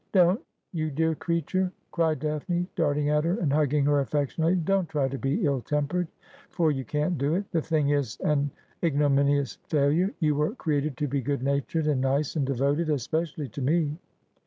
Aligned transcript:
'Don't, 0.13 0.41
you 0.73 0.89
dear 0.89 1.13
creature!' 1.13 1.71
cried 1.91 2.21
Daphne, 2.21 2.65
darting 2.75 3.11
at 3.11 3.23
her, 3.23 3.37
and 3.37 3.53
hugging 3.53 3.85
her 3.85 4.03
afEectionately.' 4.03 4.65
Don't 4.65 4.89
try 4.89 5.07
to 5.07 5.17
be 5.19 5.45
ill 5.45 5.61
tempered, 5.61 6.07
for 6.49 6.71
you 6.71 6.83
can't 6.83 7.19
do 7.19 7.35
it. 7.35 7.45
The 7.51 7.61
thing 7.61 7.89
is 7.89 8.17
an 8.21 8.49
ignominious 8.83 9.59
failure. 9.67 10.11
You 10.19 10.33
were 10.33 10.55
created 10.55 10.97
to 10.97 11.07
be 11.07 11.21
good 11.21 11.43
natured, 11.43 11.85
and 11.85 12.01
nice, 12.01 12.35
and 12.35 12.47
devoted— 12.47 12.89
especially 12.89 13.47
to 13.49 13.61
me.' 13.61 13.95